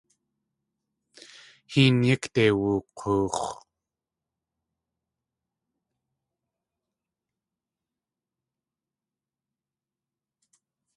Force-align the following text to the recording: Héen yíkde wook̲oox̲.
Héen 1.71 1.97
yíkde 2.07 2.45
wook̲oox̲. 2.61 3.47